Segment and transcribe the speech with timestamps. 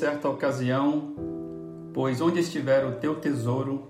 [0.00, 1.12] certa ocasião:
[1.92, 3.88] Pois onde estiver o teu tesouro,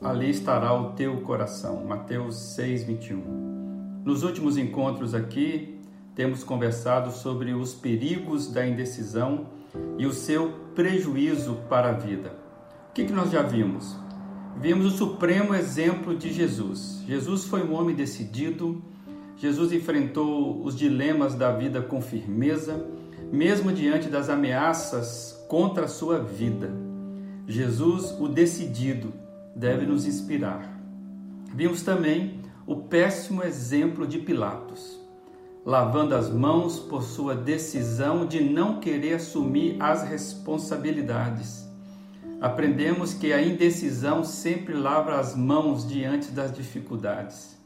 [0.00, 1.84] ali estará o teu coração.
[1.84, 4.02] Mateus 6, 21.
[4.02, 5.78] Nos últimos encontros aqui,
[6.14, 9.48] temos conversado sobre os perigos da indecisão
[9.98, 12.32] e o seu prejuízo para a vida.
[12.88, 13.94] O que, que nós já vimos?
[14.56, 17.02] Vimos o supremo exemplo de Jesus.
[17.06, 18.82] Jesus foi um homem decidido,
[19.36, 22.82] Jesus enfrentou os dilemas da vida com firmeza,
[23.30, 26.70] mesmo diante das ameaças contra a sua vida.
[27.46, 29.12] Jesus, o decidido,
[29.54, 30.80] deve nos inspirar.
[31.54, 35.00] Vimos também o péssimo exemplo de Pilatos,
[35.64, 41.68] lavando as mãos por sua decisão de não querer assumir as responsabilidades.
[42.40, 47.58] Aprendemos que a indecisão sempre lava as mãos diante das dificuldades.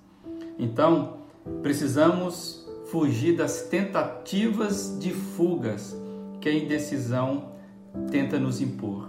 [0.59, 1.19] Então,
[1.63, 2.64] precisamos
[2.95, 6.01] fugir das tentativas de fugas
[6.41, 7.51] que a indecisão
[8.09, 9.09] tenta nos impor.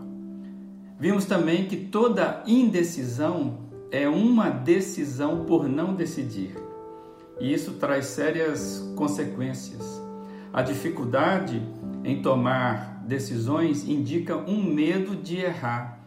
[0.99, 3.59] Vimos também que toda indecisão
[3.91, 6.55] é uma decisão por não decidir.
[7.39, 10.01] E isso traz sérias consequências.
[10.51, 11.61] A dificuldade
[12.03, 15.99] em tomar decisões indica um medo de errar,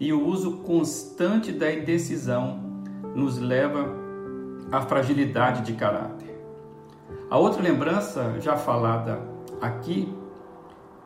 [0.00, 2.82] e o uso constante da indecisão
[3.14, 3.94] nos leva
[4.72, 6.25] à fragilidade de caráter.
[7.28, 9.20] A outra lembrança já falada
[9.60, 10.08] aqui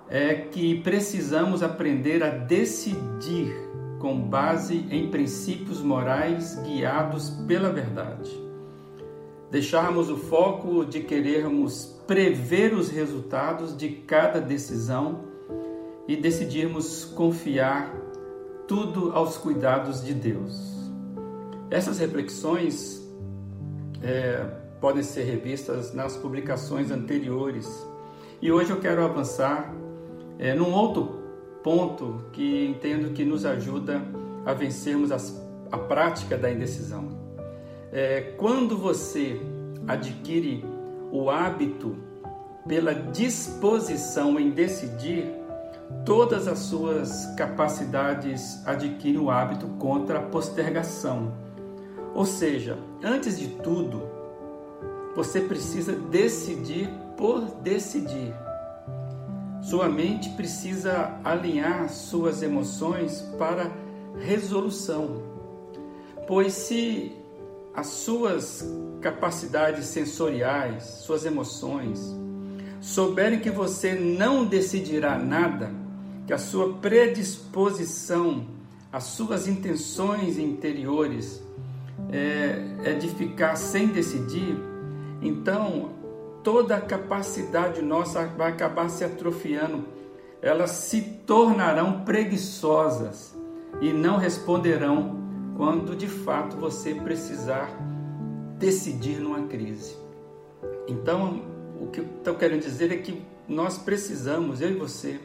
[0.07, 3.57] é que precisamos aprender a decidir
[3.99, 8.31] com base em princípios morais guiados pela verdade.
[9.51, 15.21] Deixarmos o foco de querermos prever os resultados de cada decisão
[16.07, 17.95] e decidirmos confiar
[18.69, 20.91] tudo aos cuidados de Deus.
[21.71, 23.01] Essas reflexões
[24.03, 27.69] é, podem ser revistas nas publicações anteriores
[28.43, 29.71] e hoje eu quero avançar
[30.39, 31.21] é, num outro
[31.63, 34.03] ponto que entendo que nos ajuda
[34.47, 37.09] a vencermos as, a prática da indecisão.
[37.93, 39.39] É, quando você
[39.87, 40.65] adquire
[41.13, 41.99] o hábito
[42.67, 45.27] pela disposição em decidir,
[46.07, 51.35] todas as suas capacidades adquirem o hábito contra a postergação.
[52.15, 54.20] Ou seja, antes de tudo,
[55.15, 58.35] você precisa decidir por decidir.
[59.63, 63.71] Sua mente precisa alinhar suas emoções para
[64.19, 65.23] resolução.
[66.27, 67.13] Pois se
[67.75, 68.65] as suas
[69.01, 72.17] capacidades sensoriais, suas emoções,
[72.81, 75.71] souberem que você não decidirá nada,
[76.27, 78.47] que a sua predisposição,
[78.93, 81.43] as suas intenções interiores
[82.11, 84.70] é, é de ficar sem decidir,
[85.21, 85.91] então
[86.43, 89.85] toda a capacidade nossa vai acabar se atrofiando.
[90.43, 93.37] Elas se tornarão preguiçosas
[93.81, 95.19] e não responderão
[95.57, 97.71] quando de fato você precisar
[98.59, 99.97] decidir numa crise.
[100.89, 101.43] Então,
[101.81, 105.21] o que eu estou querendo dizer é que nós precisamos, eu e você,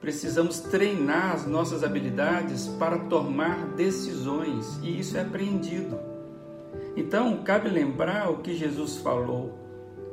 [0.00, 6.13] precisamos treinar as nossas habilidades para tomar decisões e isso é aprendido.
[6.96, 9.58] Então, cabe lembrar o que Jesus falou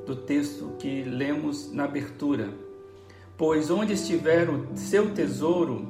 [0.05, 2.49] do texto que lemos na abertura.
[3.37, 5.87] Pois onde estiver o seu tesouro,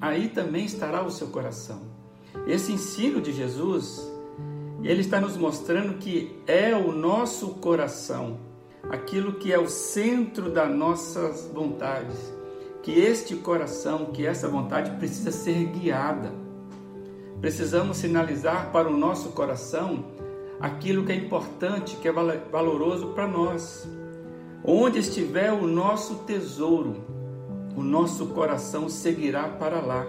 [0.00, 1.82] aí também estará o seu coração.
[2.46, 4.10] Esse ensino de Jesus,
[4.82, 8.38] ele está nos mostrando que é o nosso coração,
[8.88, 12.16] aquilo que é o centro das nossas vontades,
[12.82, 16.32] que este coração, que essa vontade precisa ser guiada.
[17.40, 20.04] Precisamos sinalizar para o nosso coração
[20.60, 23.88] aquilo que é importante, que é valoroso para nós.
[24.62, 26.96] Onde estiver o nosso tesouro,
[27.74, 30.06] o nosso coração seguirá para lá.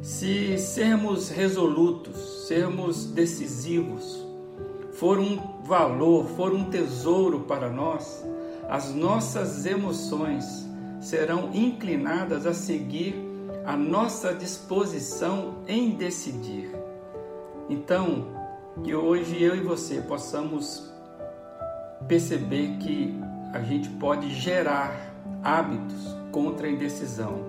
[0.00, 4.24] Se sermos resolutos, sermos decisivos,
[4.92, 8.24] for um valor, for um tesouro para nós,
[8.68, 10.68] as nossas emoções
[11.00, 13.14] serão inclinadas a seguir
[13.64, 16.70] a nossa disposição em decidir.
[17.68, 18.37] Então,
[18.84, 20.90] que hoje eu e você possamos
[22.06, 23.14] perceber que
[23.52, 27.46] a gente pode gerar hábitos contra a indecisão.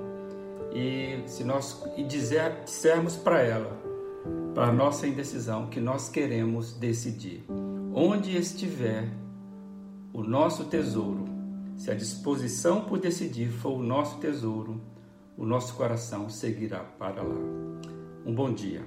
[0.74, 3.78] E se nós e dizer, dissermos para ela,
[4.54, 7.46] para a nossa indecisão, que nós queremos decidir.
[7.94, 9.08] Onde estiver
[10.14, 11.26] o nosso tesouro,
[11.76, 14.82] se a disposição por decidir for o nosso tesouro,
[15.38, 17.36] o nosso coração seguirá para lá.
[18.26, 18.82] Um bom dia.